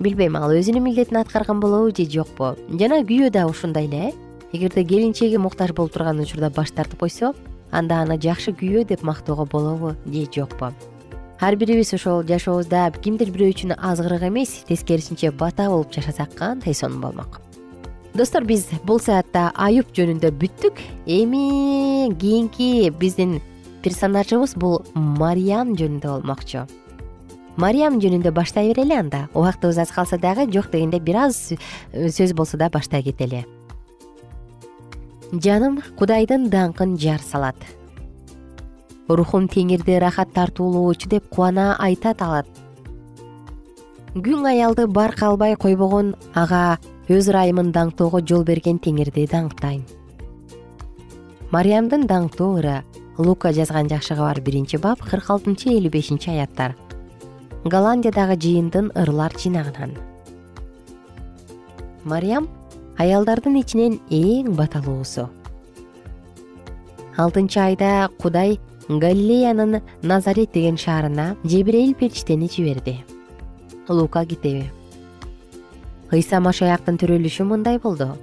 билбейм 0.00 0.36
ал 0.36 0.50
өзүнүн 0.50 0.82
милдетин 0.82 1.20
аткарган 1.20 1.60
болобу 1.60 1.94
же 1.94 2.08
жокпу? 2.10 2.56
Жана 2.68 3.02
күйөө 3.06 3.30
да 3.30 3.46
ушундай 3.46 3.86
эле. 3.86 4.10
Э 4.10 4.12
эгерде 4.52 4.84
келинчеги 4.84 5.36
муктаж 5.36 5.72
болуп 5.72 5.92
турган 5.92 6.18
учурда 6.18 6.50
баш 6.50 6.72
тартып 6.72 6.98
койсо 6.98 7.34
анда 7.70 8.00
аны 8.02 8.18
жакшы 8.18 8.50
күйөө 8.50 8.88
деп 8.88 9.02
мактоого 9.02 9.44
болобу 9.44 9.94
же 10.06 10.26
жокпу? 10.34 10.72
Ар 11.40 11.56
бирибиз 11.56 11.94
ошол 11.94 12.24
жашообузда 12.24 12.90
кимдир 13.00 13.30
бирөө 13.30 13.54
үчүн 13.54 13.76
азгырык 13.78 14.26
эмес 14.28 14.64
тескерисинче 14.68 15.30
бата 15.30 15.68
болуп 15.70 15.94
жашасак 15.94 16.34
кандай 16.34 16.74
сонун 16.74 17.00
болмок 17.00 17.40
достор 18.14 18.44
биз 18.44 18.66
бул 18.84 19.00
саатта 19.00 19.50
аюп 19.54 19.92
жөнүндө 19.96 20.32
бүттүк. 20.40 20.80
Эми 21.06 22.10
кийинки 22.18 22.90
биздин 22.90 23.38
персонажыбыз 23.84 24.56
бул 24.58 24.82
мариям 24.94 25.74
жөнүндө 25.78 26.16
болмокчу. 26.16 26.66
Мариям 27.60 27.98
жөнүндө 28.00 28.32
баштай 28.34 28.70
берели 28.70 28.96
анда. 28.96 29.28
Убактыбыз 29.34 29.78
аз 29.78 29.92
калса 29.92 30.18
дагы 30.18 30.50
жок 30.52 30.70
дегенде 30.72 31.00
бир 31.00 31.26
аз 31.26 31.52
сөз 31.92 32.34
болсо 32.34 32.56
да 32.56 32.70
баштай 32.70 33.02
кетели. 33.02 33.44
Жаным 35.32 35.80
кудайдын 35.98 36.48
даңкын 36.50 36.96
жар 36.98 37.20
салат. 37.22 37.56
Рухум 39.08 39.48
теңирди 39.50 39.98
рахат 39.98 40.32
тартуулоочу 40.34 41.08
деп 41.08 41.28
кубана 41.30 41.76
айтат 41.78 42.22
алат. 42.22 42.46
Күң 44.14 44.46
аялды 44.50 44.86
барк 44.90 45.22
албай 45.22 45.54
койбогон 45.54 46.16
ага 46.34 46.78
өз 47.10 47.26
ырайымын 47.32 47.72
даңктоого 47.74 48.20
жол 48.22 48.44
берген 48.46 48.76
теңирди 48.78 49.24
даңктайм. 49.32 49.80
Мариямдын 51.50 52.04
даңктоо 52.06 52.60
ыры 52.60 52.76
лука 53.18 53.50
жазган 53.56 53.90
жакшы 53.90 54.14
кабар 54.14 54.38
биринчи 54.46 54.78
бап 54.78 55.02
кырк 55.02 55.32
алтынчы 55.34 55.72
элүү 55.74 55.90
бешинчи 55.96 56.30
аяттар. 56.30 56.76
Голландиядагы 57.64 58.38
жыйындын 58.38 58.92
ырлар 58.94 59.34
жинагынан. 59.34 59.96
Мариям 62.04 62.46
аялдардын 62.96 63.58
ичинен 63.58 63.98
эң 64.08 64.54
баталуусу. 64.54 65.26
Алтынчы 67.18 67.58
айда 67.58 68.08
кудай 68.22 68.60
галилеянын 68.88 69.80
назарет 70.02 70.52
деген 70.54 70.78
шаарына 70.78 71.32
жебирейил 71.42 71.94
периштени 71.94 72.48
жиберди. 72.48 73.00
Лука 73.88 74.24
китеби 74.24 74.70
ыйса 76.12 76.40
машаяктын 76.40 76.98
төрөлүшү 76.98 77.46
мындай 77.46 77.78
болду. 77.78 78.16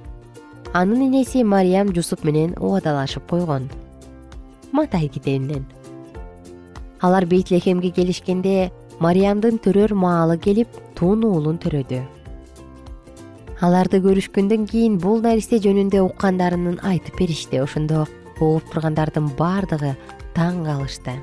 Анын 0.74 1.08
энеси 1.08 1.44
мариям 1.44 1.94
жусуп 1.96 2.24
менен 2.24 2.56
убадалашып 2.60 3.30
койгон. 3.30 3.70
Матай 4.72 5.08
китебинен 5.08 5.66
алар 7.02 7.26
бейтлехемге 7.30 7.92
келишкенде 7.94 8.72
мариямдын 9.00 9.60
төрөр 9.62 9.94
маалы 9.94 10.38
келип 10.42 10.70
тун 10.98 11.24
уулун 11.28 11.60
төрөдү. 11.62 12.02
Аларды 13.62 14.02
көрүшкөндөн 14.02 14.68
кийин 14.70 14.98
бул 15.02 15.22
наристе 15.22 15.60
жөнүндө 15.62 16.04
уккандарынын 16.10 16.78
айтып 16.86 17.18
беришти 17.22 17.62
ошондо 17.62 18.06
угуп 18.40 18.70
тургандардын 18.74 19.32
баардыгы 19.38 19.96
таң 20.38 20.64
калышты 20.66 21.18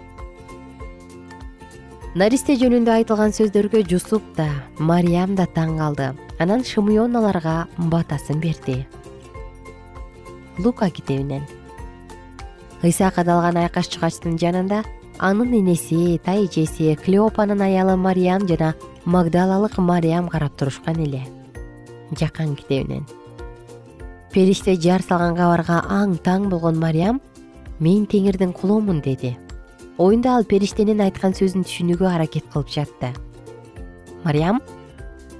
наристе 2.14 2.54
жөнүндө 2.54 2.92
айтылган 2.94 3.32
сөздөргө 3.34 3.80
жусуп 3.90 4.22
да 4.36 4.46
мариям 4.78 5.34
да 5.34 5.48
таң 5.50 5.72
калды. 5.80 6.12
Анан 6.38 6.62
шымыон 6.62 7.16
аларга 7.18 7.66
батасын 7.76 8.38
берди. 8.38 8.84
Лука 10.58 10.90
китебинен. 10.90 11.42
Ыйса 12.86 13.10
кадалган 13.10 13.58
айкаш 13.58 13.90
чыгачтын 13.90 14.38
жанында 14.38 14.84
анын 15.18 15.58
энеси 15.58 16.20
тайэжеси 16.24 16.94
клеопанын 17.02 17.66
аялы 17.66 17.96
мариям 17.96 18.46
жана 18.46 18.74
магдалалык 19.04 19.78
мариям 19.78 20.28
карап 20.28 20.54
турушкан 20.56 21.02
эле. 21.02 21.26
Жакан 22.14 22.54
китебинен. 22.54 23.08
Периште 24.30 24.76
жар 24.76 25.02
салган 25.02 25.34
кабарга 25.34 25.82
аң 25.82 26.14
таң 26.22 26.46
болгон 26.48 26.78
мариям 26.78 27.20
мен 27.80 28.06
теңирдин 28.06 28.52
кулумун 28.52 29.00
деди 29.00 29.36
оюнда 29.98 30.36
ал 30.36 30.44
периштенин 30.44 31.00
айткан 31.04 31.34
сөзүн 31.36 31.62
түшүнүүгө 31.66 32.08
аракет 32.10 32.46
кылып 32.52 32.70
жатты. 32.74 33.12
Мариям 34.24 34.60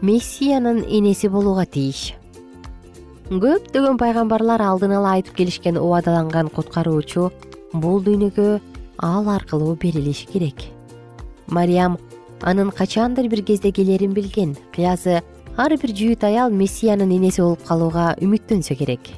мессиянын 0.03 0.85
энеси 0.87 1.29
болууга 1.29 1.64
тийиш. 1.67 2.14
Көптөгөн 3.31 3.99
пайгамбарлар 3.99 4.62
алдын 4.62 4.95
ала 4.99 5.17
айтып 5.19 5.35
келишкен 5.40 5.79
убадаланган 5.81 6.51
куткаруучу 6.55 7.31
бул 7.73 8.03
дүйнөгө 8.05 8.61
ал 9.03 9.29
аркылуу 9.29 9.75
берилиши 9.75 10.27
керек. 10.31 10.69
Мариям 11.49 11.99
анын 12.43 12.71
качандыр 12.71 13.29
бир 13.29 13.43
кезде 13.43 13.73
келерин 13.73 14.12
билген. 14.14 14.55
Кыязы 14.73 15.23
ар 15.57 15.73
бир 15.83 15.90
жүйүт 15.90 16.23
аял 16.29 16.53
мессиянын 16.53 17.11
энеси 17.17 17.43
болуп 17.43 17.64
калууга 17.67 18.14
үмүттөнсө 18.21 18.77
керек. 18.79 19.11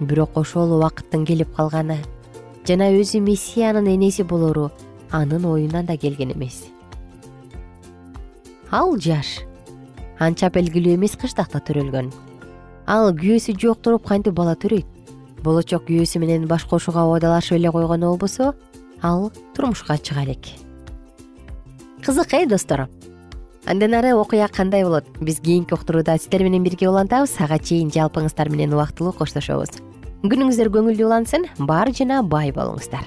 Бирок 0.00 0.38
ошол 0.38 0.78
убакыттын 0.78 1.26
келип 1.26 1.52
калганы 1.56 1.98
жана 2.68 2.90
өзү 2.92 3.20
мессиянын 3.24 3.88
энеси 3.94 4.22
болору 4.22 4.70
анын 5.10 5.44
оюнан 5.44 5.86
да 5.86 5.96
келген 5.96 6.32
эмес. 6.32 6.64
Ал 8.70 8.96
жаш. 8.96 9.40
Анча 10.18 10.50
белгилүү 10.50 10.94
эмес 10.94 11.16
кыштакта 11.16 11.60
төрөлгөн. 11.60 12.10
Ал 12.86 13.12
күйөөсү 13.12 13.56
жок 13.58 13.82
туруп 13.82 14.06
кантип 14.06 14.34
бала 14.34 14.54
төрөйт? 14.54 14.86
Болочок 15.42 15.86
күйөөсү 15.88 16.20
менен 16.20 16.48
баш 16.48 16.64
кошууга 16.64 17.06
убадалашып 17.08 17.56
эле 17.58 17.72
койгон 17.72 18.04
болбосо 18.04 18.54
ал 19.02 19.32
турмушка 19.54 19.96
чыга 19.98 20.24
элек 20.24 20.52
кызык 22.10 22.34
э 22.34 22.46
достор? 22.46 22.88
Андан 23.66 23.94
ары 23.94 24.14
окуя 24.14 24.48
кандай 24.48 24.84
болот? 24.84 25.04
Биз 25.20 25.40
кийинки 25.40 25.74
уктурууда 25.74 26.18
сиздер 26.18 26.42
менен 26.42 26.64
бирге 26.64 26.88
улантабыз. 26.88 27.36
Ага 27.38 27.58
чейин 27.58 27.90
жалпыңыздар 27.90 28.48
менен 28.48 28.72
убактылуу 28.72 29.12
коштошобуз 29.12 29.89
күнүңүздөр 30.20 30.68
көңүлдүү 30.74 31.06
улансын 31.06 31.46
бар 31.68 31.88
жана 31.96 32.20
бай 32.20 32.50
болуңуздар 32.52 33.06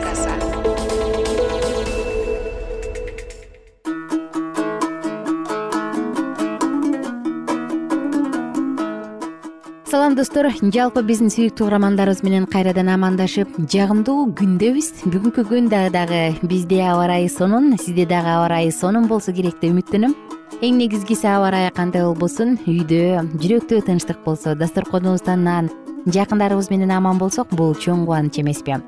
салам 10.11 10.15
достор 10.17 10.47
жалпы 10.73 11.01
биздин 11.07 11.29
сүйүктүү 11.31 11.67
угармандарыбыз 11.67 12.21
менен 12.25 12.45
кайрадан 12.49 12.89
амандашып 12.91 13.47
жагымдуу 13.71 14.33
күндөбүз 14.35 15.05
бүгүнкү 15.05 15.45
күн 15.47 15.69
дагы 15.71 16.35
бизде 16.43 16.81
аба 16.83 17.05
ырайы 17.05 17.29
сонун 17.29 17.77
сизде 17.77 18.05
дагы 18.05 18.27
аба 18.27 18.49
ырайы 18.49 18.71
сонун 18.71 19.07
болсо 19.07 19.31
керек 19.31 19.61
деп 19.61 19.71
үмүттөнөм 19.71 20.15
эң 20.61 20.79
негизгиси 20.81 21.27
аба 21.27 21.47
ырайы 21.51 21.71
кандай 21.71 22.03
болбосун? 22.03 22.57
Үйдө 22.67 23.23
жүрөктө 23.39 23.79
тынчтык 23.87 24.19
болсо 24.25 24.55
дасторконубуздан 24.55 25.45
нан 25.45 25.69
жакындарыбыз 26.07 26.71
менен 26.73 26.91
аман 26.91 27.21
болсок 27.21 27.53
бул 27.55 27.71
чоң 27.71 28.03
кубаныч 28.03 28.41
эмеспи. 28.41 28.81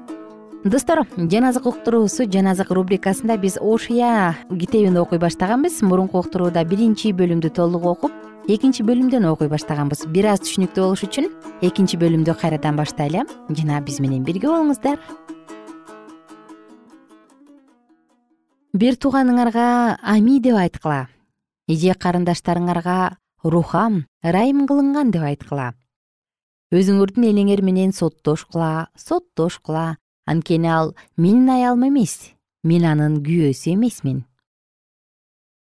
Достор 0.66 1.06
жаназык 1.16 1.66
уктуруусу 1.72 2.28
жаназык 2.28 2.72
рубрикасында 2.72 3.38
биз 3.38 3.58
ошуя 3.62 4.36
китебин 4.50 4.98
окуй 4.98 5.20
баштаганбыз. 5.20 5.82
Мурунку 5.84 6.20
уктурууда 6.20 6.66
биринчи 6.66 7.16
бөлүмдү 7.16 7.52
толук 7.52 7.86
окуп 7.86 8.12
экинчи 8.48 8.84
бөлүмдөн 8.84 9.26
окуй 9.30 9.48
баштаганбыз. 9.52 10.06
Бир 10.12 10.28
аз 10.34 10.42
түшүнүктүү 10.44 10.84
болуш 10.84 11.04
үчүн 11.08 11.30
экинчи 11.64 11.98
бөлүмдү 12.00 12.36
кайрадан 12.40 12.76
баштайлы. 12.76 13.24
Жана 13.50 13.80
биз 13.82 14.00
менен 14.04 14.26
бирге 14.28 14.50
болуңуздар. 14.52 15.00
Бир 18.74 18.98
тууганыңарга 18.98 20.00
ами 20.02 20.40
деп 20.44 20.58
айткыла. 20.60 21.08
Эже 21.70 21.96
карындаштарыңарга 21.96 23.16
рухам 23.44 24.04
ырайым 24.26 24.68
кылынган 24.68 25.14
деп 25.14 25.24
айткыла. 25.24 25.72
Өзүңөрдүн 26.74 27.30
элеңер 27.30 27.62
менен 27.64 27.94
соттошкула 27.94 28.90
соттошкула 28.98 29.98
анткени 30.26 30.68
ал 30.68 30.96
менин 31.16 31.50
аялым 31.50 31.88
эмес. 31.94 32.34
Мен 32.64 32.86
анын 32.88 33.22
күйөөсү 33.24 33.76
эмесмин 33.76 34.24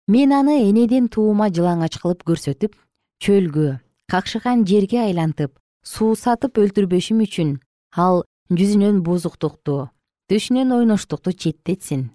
мен 0.08 0.32
аны 0.34 0.56
энеден 0.70 1.10
туума 1.10 1.50
жылаңач 1.50 2.00
кылып 2.02 2.24
көрсөтүп 2.28 2.76
чөлгө 3.24 3.80
какшыган 4.12 4.64
жерге 4.70 5.04
айлантып 5.04 5.54
суусатып 5.84 6.58
өлтүрбөшүм 6.64 7.24
үчүн 7.28 7.54
ал 8.06 8.24
жүзүнөн 8.52 9.04
бузуктукту 9.04 9.88
төшүнөн 10.28 10.72
ойноштукту 10.76 11.32
четтетсин. 11.32 12.12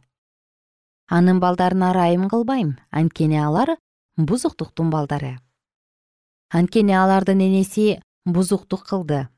Анын 1.09 1.41
балдарына 1.41 1.91
ырайым 1.93 2.29
кылбайм. 2.29 2.77
Анткени 2.91 3.39
алар 3.41 3.77
бузуктуктун 4.17 4.91
балдары. 4.91 5.39
Анткени 6.53 6.93
алардын 6.93 7.41
энеси 7.41 8.01
бузуктук 8.25 8.85
кылды. 8.89 9.29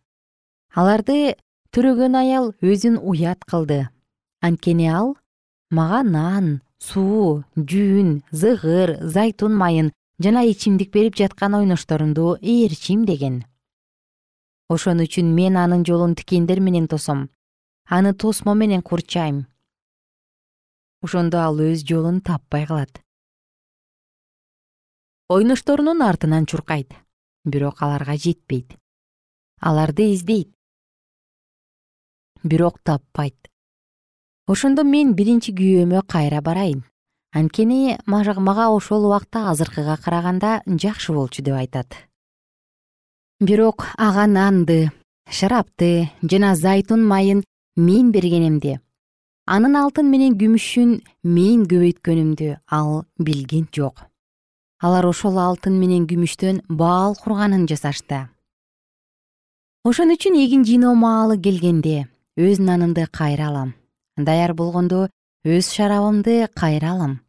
Аларды 0.74 1.36
төрөгөн 1.70 2.18
аял 2.18 2.52
өзүн 2.62 2.98
уят 2.98 3.44
кылды. 3.46 3.88
Анткени 4.42 4.90
ал 4.90 5.16
мага 5.70 6.02
нан 6.02 6.60
суу 6.78 7.44
жүүн 7.56 8.22
зыгыр 8.30 8.98
зайтун 9.02 9.54
майын 9.56 9.92
жана 10.18 10.44
ичимдик 10.44 10.92
берип 10.92 11.16
жаткан 11.16 11.54
ойношторумду 11.54 12.37
ээрчим 12.40 13.04
деген. 13.04 13.44
Ошон 14.68 15.00
үчүн 15.04 15.34
мен 15.34 15.56
анын 15.56 15.84
жолун 15.84 16.14
тикендер 16.14 16.60
менен 16.60 16.88
тосом. 16.88 17.30
Аны 17.87 18.14
тосмо 18.14 18.54
менен 18.54 18.82
курчайм. 18.82 19.46
Ошондо 21.02 21.38
ал 21.44 21.60
өз 21.60 21.84
жолун 21.84 22.20
таппай 22.20 22.66
калат. 22.66 23.02
Ойношторунун 25.28 26.02
артынан 26.02 26.46
чуркайт 26.46 26.94
бирок 27.44 27.82
аларга 27.82 28.16
жетпейт. 28.16 28.76
Аларды 29.60 30.12
издейт 30.14 30.54
бирок 32.42 32.78
таппайт 32.82 33.37
ошондо 34.46 34.85
мен 34.85 35.14
биринчи 35.14 35.52
күйөөмө 35.57 36.04
кайра 36.07 36.40
барайын. 36.42 36.85
Анткени 37.33 37.98
мага 38.07 38.68
ошол 38.70 39.07
убакта 39.07 39.50
азыркыга 39.50 39.96
караганда 39.96 40.62
жакшы 40.66 41.12
болчу 41.12 41.42
деп 41.42 41.57
айтат. 41.57 41.94
Бирок 43.40 43.87
ага 43.96 44.26
нанды 44.26 44.92
шарапты 45.28 46.11
жана 46.22 46.54
зайтун 46.54 47.04
майын 47.07 47.44
мен 47.76 48.12
бергенимди 48.12 48.78
анын 49.46 49.76
алтын 49.76 50.09
менен 50.09 50.38
күмүшүн 50.40 51.00
мен 51.22 51.64
көбөйткөнүмдү 51.68 52.54
ал 52.70 53.04
билген 53.18 53.68
жок. 53.72 54.07
Алар 54.80 55.07
ошол 55.07 55.38
алтын 55.38 55.76
менен 55.80 56.07
күмүштөн 56.07 56.62
баал 56.68 57.16
курганын 57.16 57.66
жасашты. 57.68 58.28
Ошон 59.85 60.14
үчүн 60.14 60.38
эгин 60.40 60.64
жыйноо 60.64 60.94
маалы 60.94 61.37
келгенде 61.37 62.07
өз 62.37 62.61
нанымды 62.61 63.07
кайра 63.11 63.48
алам 63.48 63.74
даяр 64.16 64.55
болгондо 64.55 65.09
өз 65.44 65.70
шарабымды 65.74 66.48
кайра 66.55 66.92
алам. 66.94 67.20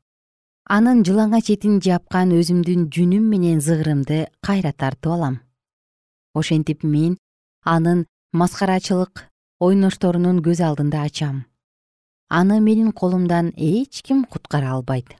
Анын 0.65 1.04
жылаңач 1.06 1.52
этин 1.54 1.82
жапкан 1.82 2.32
өзүмдүн 2.34 2.88
жүнүм 2.93 3.26
менен 3.30 3.60
зыгырымды 3.62 4.28
кайра 4.41 4.71
тартып 4.74 5.12
алам. 5.13 5.39
Ошентип 6.34 6.84
мен 6.84 7.17
анын 7.63 8.06
маскарачылык 8.34 9.28
ойношторунун 9.60 10.41
көз 10.45 10.62
алдында 10.65 11.04
ачам. 11.06 11.45
Аны 12.30 12.60
менин 12.60 12.91
колумдан 12.91 13.54
эч 13.56 14.02
ким 14.02 14.26
куткара 14.26 14.74
албайт. 14.74 15.15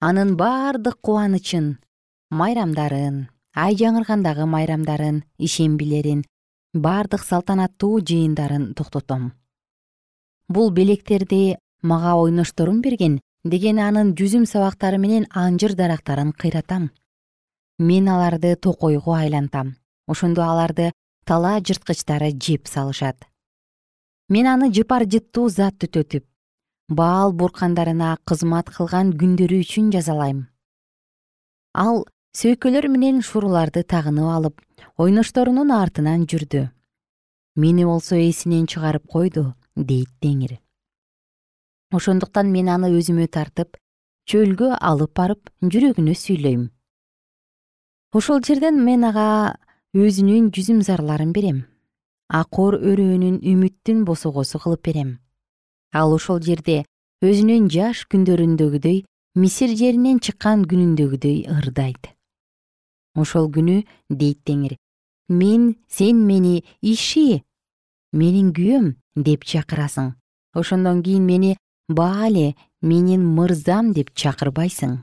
Анын 0.00 0.36
бардык 0.36 0.98
кубанычын 1.00 1.78
майрамдарын 2.30 3.28
ай 3.54 3.74
жаңыргандагы 3.78 4.46
майрамдарын 4.46 5.22
ишембилерин 5.38 6.24
бардык 6.74 7.22
салтанаттуу 7.22 8.00
жыйындарын 8.00 8.74
токтотом 8.74 9.32
бул 10.48 10.70
белектерди 10.70 11.56
мага 11.82 12.14
ойношторум 12.14 12.80
берген 12.82 13.20
деген 13.44 13.78
анын 13.78 14.12
жүзүм 14.18 14.46
сабактары 14.46 14.98
менен 14.98 15.26
анжыр 15.30 15.74
дарактарын 15.74 16.32
кыйратам. 16.32 16.90
Мен 17.78 18.08
аларды 18.08 18.56
токойго 18.56 19.14
айлантам. 19.14 19.76
Ошондо 20.06 20.42
аларды 20.42 20.92
талаа 21.24 21.60
жырткычтары 21.60 22.30
жеп 22.32 22.68
салышат. 22.68 23.26
Мен 24.28 24.46
аны 24.46 24.72
жыпар 24.72 25.06
жыттуу 25.06 25.48
зат 25.50 25.78
түтөтүп 25.82 26.24
баал 26.88 27.32
буркандарына 27.32 28.16
кызмат 28.24 28.70
кылган 28.70 29.12
күндөрү 29.18 29.60
үчүн 29.64 29.90
жазалайм. 29.90 30.46
Ал 31.74 32.06
сөйкөлөр 32.38 32.88
менен 32.88 33.22
шуруларды 33.22 33.82
тагынып 33.82 34.30
алып 34.30 34.62
ойношторунун 34.96 35.72
артынан 35.74 36.26
жүрдү. 36.30 36.68
Мени 37.56 37.84
болсо 37.84 38.16
эсинен 38.16 38.66
чыгарып 38.66 39.06
койду 39.06 39.54
дейт 39.76 40.08
теңир 40.20 40.56
ошондуктан 41.94 42.50
мен 42.50 42.68
аны 42.68 42.90
өзүмө 42.98 43.28
тартып 43.32 43.76
чөлгө 44.30 44.72
алып 44.80 45.12
барып 45.16 45.50
жүрөгүнө 45.62 46.14
сүйлөйм. 46.18 46.66
Ошол 48.16 48.42
жерден 48.42 48.80
мен 48.84 49.04
ага 49.06 49.56
өзүнүн 49.94 50.50
жүзүм 50.54 50.82
зарларын 50.86 51.32
берем. 51.36 51.64
Акор 52.28 52.74
өрөөнүн 52.80 53.38
үмүттүн 53.52 54.04
босогосу 54.04 54.58
кылып 54.58 54.82
берем. 54.88 55.18
Ал 55.94 56.14
ошол 56.16 56.40
жерде 56.42 56.82
өзүнүн 57.22 57.70
жаш 57.70 58.06
күндөрүндөгүдөй 58.10 59.04
мисир 59.38 59.70
жеринен 59.78 60.18
чыккан 60.18 60.66
күнүндөгүдөй 60.66 61.46
ырдайт. 61.54 62.10
Ошол 63.14 63.46
күнү 63.52 63.84
дейт 64.10 64.42
теңир 64.44 64.76
мен 65.28 65.76
сен 65.88 66.26
мени 66.26 66.62
иши 66.82 67.42
менин 68.16 68.52
күйөөм 68.56 68.94
деп 69.16 69.44
чакырасың. 69.44 70.14
Ошондон 70.56 71.02
кийин 71.04 71.26
мени 71.28 71.56
баале 71.88 72.54
менин 72.80 73.24
мырзам 73.36 73.92
деп 73.92 74.14
чакырбайсың. 74.16 75.02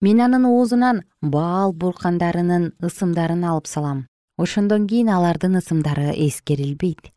Мен 0.00 0.20
анын 0.22 0.46
оозунан 0.46 1.02
баал 1.20 1.72
буркандарынын 1.72 2.70
ысымдарын 2.78 3.42
алып 3.44 3.66
салам. 3.66 4.06
Ошондон 4.38 4.86
кийин 4.86 5.10
алардын 5.10 5.58
ысымдары 5.58 6.14
эскерилбейт. 6.14 7.10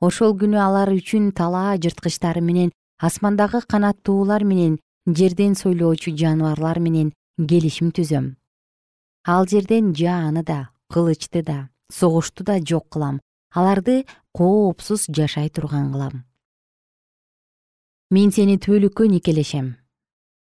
Ошол 0.00 0.36
күнү 0.36 0.60
алар 0.60 0.92
үчүн 0.92 1.32
талаа 1.32 1.78
жырткычтары 1.80 2.44
менен 2.44 2.72
асмандагы 3.00 3.62
канаттуулар 3.64 4.44
менен 4.44 4.78
жерден 5.06 5.54
сойлоочу 5.56 6.12
жаныбарлар 6.12 6.78
менен 6.78 7.12
келишим 7.38 7.90
түзөм. 7.96 8.34
Ал 9.24 9.46
жерден 9.46 9.94
жааны 9.94 10.44
да 10.44 10.68
кылычты 10.92 11.42
да 11.42 11.71
согушту 11.92 12.44
да 12.44 12.58
жок 12.58 12.88
кылам. 12.88 13.20
Аларды 13.54 14.06
коопсуз 14.32 15.06
жашай 15.08 15.50
турган 15.50 15.92
кылам. 15.92 16.24
Мен 18.10 18.32
сени 18.32 18.56
түбөлүккө 18.56 19.08
никелешем. 19.08 19.76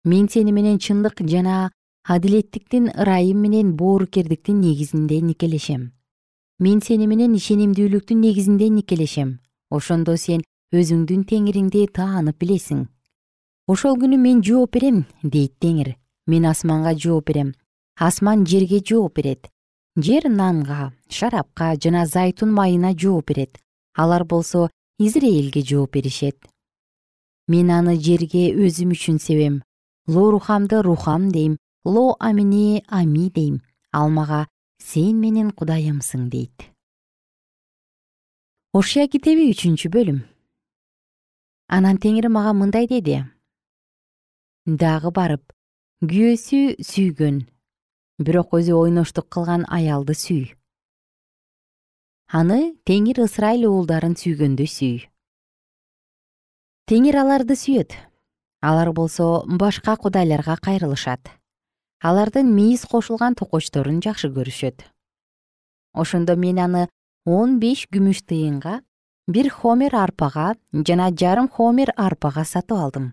Мен 0.04 0.28
сени 0.28 0.52
менен 0.52 0.78
чындык 0.78 1.20
жана 1.28 1.70
адилеттиктин 2.04 2.88
ырайым 2.88 3.40
менен 3.44 3.76
боорукердиктин 3.76 4.60
негизинде 4.60 5.20
никелешем. 5.20 5.92
Мен 6.58 6.80
сени 6.80 7.06
менен 7.06 7.34
ишенимдүүлүктүн 7.36 8.20
негизинде 8.20 8.68
никелешем. 8.68 9.40
Ошондо 9.70 10.16
сен 10.16 10.44
өзүңдүн 10.72 11.26
теңириңди 11.28 11.86
таанып 11.92 12.38
билесиң. 12.40 12.86
Ошол 13.68 13.98
күнү 14.00 14.16
мен 14.16 14.40
жооп 14.42 14.72
берем 14.78 15.04
дейт 15.22 15.58
теңир. 15.60 15.96
Мен 16.26 16.46
асманга 16.46 16.94
жооп 16.94 17.26
берем. 17.28 17.52
Асман 17.98 18.46
жерге 18.46 18.80
жооп 18.80 19.16
берет 19.16 19.50
жер 19.96 20.28
нанга 20.28 20.92
шарапка 21.08 21.74
жана 21.82 22.06
зайтун 22.06 22.52
майына 22.52 22.92
жооп 22.92 23.28
берет. 23.28 23.58
Алар 23.94 24.24
болсо 24.24 24.70
израэлге 24.98 25.62
жооп 25.62 25.92
беришет. 25.92 26.36
Мен 27.48 27.70
аны 27.70 27.96
жерге 27.96 28.52
өзүм 28.52 28.92
үчүн 28.92 29.18
себем. 29.18 29.62
Ло 30.06 30.30
рухамды 30.30 30.82
рухам 30.82 31.30
дейм. 31.32 31.56
Ло 31.84 32.16
амини 32.20 32.84
ами 32.88 33.30
дейм. 33.30 33.62
Ал 33.92 34.10
мага 34.10 34.46
сен 34.78 35.20
менин 35.20 35.50
кудайымсың 35.50 36.28
дейт. 36.28 36.70
Ошуя 38.72 39.08
китеби 39.08 39.48
үчүнчү 39.52 39.88
бөлүм. 39.88 40.20
Анан 41.68 41.96
теңир 41.96 42.28
мага 42.28 42.52
мындай 42.52 42.86
деди. 42.86 43.24
Дагы 44.66 45.10
барып 45.14 45.54
күйөөсү 46.04 46.82
сүйгөн 46.84 47.46
бирок 48.18 48.54
өзү 48.56 48.72
ойноштук 48.72 49.28
кылган 49.28 49.66
аялды 49.68 50.14
сүй. 50.16 50.54
Аны 52.32 52.74
теңир 52.88 53.20
ысрайыл 53.26 53.68
уулдарын 53.68 54.16
сүйгөндөй 54.16 54.66
сүй. 54.66 54.96
Теңир 56.88 57.20
аларды 57.20 57.56
сүйөт. 57.60 57.92
Алар 58.64 58.92
болсо 58.96 59.44
башка 59.46 59.96
кудайларга 60.00 60.56
кайрылышат. 60.56 61.28
Алардын 62.00 62.48
мийиз 62.54 62.86
кошулган 62.88 63.36
токочторун 63.36 64.00
жакшы 64.00 64.32
көрүшөт. 64.32 64.86
Ошондо 65.92 66.36
мен 66.36 66.58
аны 66.58 66.88
он 67.24 67.58
беш 67.60 67.86
күмүш 67.92 68.24
тыйынга 68.24 68.80
бир 69.28 69.50
хомер 69.50 69.94
арпага 69.94 70.54
жана 70.72 71.10
жарым 71.12 71.48
хомер 71.48 71.92
арпага 71.96 72.44
сатып 72.44 72.78
алдым. 72.78 73.12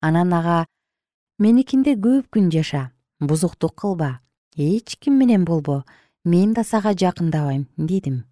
Анан 0.00 0.32
ага 0.32 0.66
меникинде 1.38 1.94
көп 1.96 2.28
күн 2.28 2.50
жаша 2.52 2.90
бузуктук 3.20 3.74
кылба 3.80 4.18
эч 4.56 4.96
ким 4.98 5.18
менен 5.18 5.44
болбо 5.44 5.84
мен 6.24 6.52
да 6.54 6.64
сага 6.64 6.92
жакындабайм 6.92 7.66
дедим. 7.76 8.24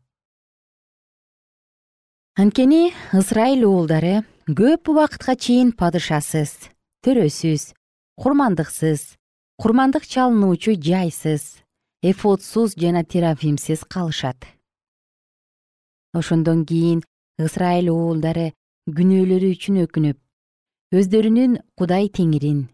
Анткени 2.37 2.93
ысрайыл 3.13 3.65
уулдары 3.69 4.25
көп 4.47 4.89
убакытка 4.93 5.37
чейин 5.37 5.73
падышасыз 5.73 6.71
төрөсүз 7.05 7.75
курмандыксыз 8.17 9.17
курмандык 9.61 10.07
чалынуучу 10.07 10.73
жайсыз 10.81 11.59
эфодсуз 12.03 12.75
жана 12.77 13.05
терафимсиз 13.05 13.85
калышат. 13.85 14.47
Ошондон 16.13 16.65
кийин 16.65 17.03
ысрайыл 17.39 17.91
уулдары 17.91 18.53
күнөөлөрү 18.89 19.53
үчүн 19.55 19.85
өкүнүп 19.85 20.19
өздөрүнүн 20.97 21.59
кудай 21.79 22.09
теңирин 22.09 22.65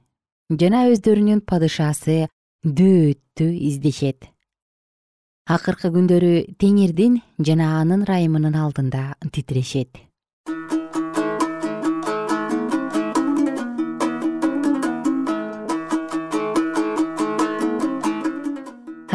жана 0.51 0.87
өздөрүнүн 0.93 1.43
падышасы 1.43 2.29
дөөттү 2.67 3.47
издешет. 3.69 4.27
Акыркы 5.47 5.93
күндөрү 5.95 6.59
теңирдин 6.59 7.21
жана 7.39 7.77
анын 7.79 8.03
ырайымынын 8.03 8.57
алдында 8.59 9.15
титирешет. 9.31 10.03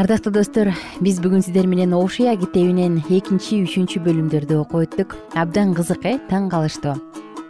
Ардактуу 0.02 0.32
достор 0.34 0.72
биз 1.04 1.20
бүгүн 1.22 1.44
сиздер 1.46 1.68
менен 1.70 1.92
ошуя 1.94 2.38
китебинен 2.40 3.02
экинчи 3.12 3.60
үчүнчү 3.68 4.02
бөлүмдөрдү 4.08 4.58
окуп 4.64 4.88
өттүк 4.88 5.18
абдан 5.38 5.76
кызык 5.78 6.08
э 6.08 6.16
таң 6.32 6.48
калыштуу 6.50 6.96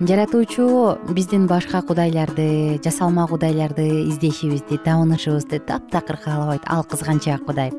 жаратуучу 0.02 0.98
биздин 1.14 1.46
башка 1.46 1.82
кудайларды 1.86 2.80
жасалма 2.84 3.28
кудайларды 3.30 3.86
издешибизди 4.10 4.80
табынышыбызды 4.82 5.60
таптакыр 5.60 6.18
каалабайт 6.18 6.66
ал 6.66 6.84
кызганчаак 6.84 7.46
кудай. 7.46 7.70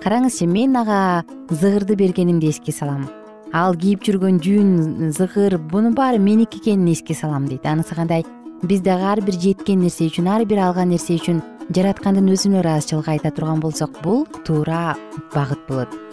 Караңызчы 0.00 0.46
мен 0.48 0.76
ага 0.80 1.24
зыгырды 1.50 1.96
бергенимди 2.00 2.48
эске 2.48 2.72
салам. 2.72 3.10
Ал 3.52 3.76
кийип 3.76 4.06
жүргөн 4.08 4.40
жүн 4.40 5.12
зыгыр 5.12 5.58
бунун 5.58 5.94
баары 5.94 6.18
меники 6.18 6.62
экенин 6.62 6.92
эске 6.94 7.14
салам 7.14 7.46
дейт. 7.46 7.66
Анысы 7.66 7.94
кандай? 7.94 8.24
Биз 8.62 8.80
дагы 8.80 9.04
ар 9.04 9.20
бир 9.20 9.36
жеткен 9.36 9.84
нерсе 9.84 10.08
үчүн 10.08 10.28
ар 10.32 10.46
бир 10.46 10.64
алган 10.64 10.88
нерсе 10.88 11.20
үчүн 11.20 11.42
жараткандын 11.76 12.32
өзүнө 12.32 12.62
ыраазычылык 12.64 13.08
айта 13.08 13.30
турган 13.30 13.60
болсок 13.60 14.00
бул 14.02 14.24
туура 14.44 14.96
багыт 15.34 15.60
болот 15.68 16.09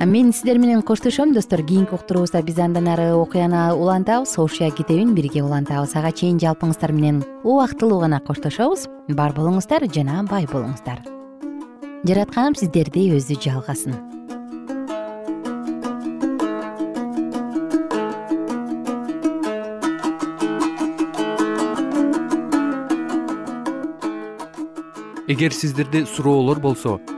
мен 0.00 0.32
сиздер 0.32 0.58
менен 0.58 0.82
коштошом 0.82 1.32
достор. 1.32 1.62
Кийинки 1.62 1.94
уктуруубузда 1.94 2.42
биз 2.42 2.58
андан 2.58 2.88
ары 2.88 3.14
окуяны 3.14 3.72
улантабыз 3.74 4.38
ошуя 4.38 4.70
китебин 4.70 5.14
бирге 5.14 5.42
улантабыз. 5.42 5.94
Ага 5.94 6.12
чейин 6.12 6.38
жалпыңыздар 6.38 6.92
менен 6.92 7.24
убактылуу 7.44 8.00
гана 8.00 8.20
коштошобуз. 8.20 8.88
Бар 9.08 9.32
болуңуздар 9.32 9.86
жана 9.94 10.24
бай 10.24 10.46
болуңуздар. 10.46 11.00
Жаратканым 12.04 12.54
сиздерди 12.54 13.08
өзү 13.14 13.38
жалгасын. 13.40 13.94
Эгер 25.26 25.52
сиздерде 25.52 26.04
суроолор 26.04 26.60
болсо 26.60 27.00